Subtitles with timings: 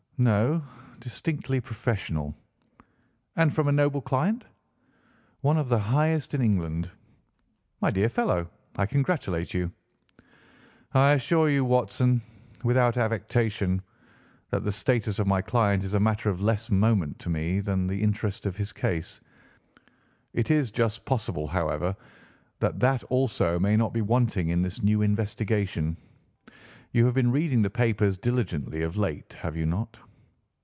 [0.17, 0.61] "No,
[0.99, 2.35] distinctly professional."
[3.37, 4.45] "And from a noble client?"
[5.39, 6.91] "One of the highest in England."
[7.81, 9.71] "My dear fellow, I congratulate you."
[10.93, 12.21] "I assure you, Watson,
[12.63, 13.81] without affectation,
[14.51, 17.87] that the status of my client is a matter of less moment to me than
[17.87, 19.21] the interest of his case.
[20.33, 21.95] It is just possible, however,
[22.59, 25.97] that that also may not be wanting in this new investigation.
[26.91, 29.97] You have been reading the papers diligently of late, have you not?"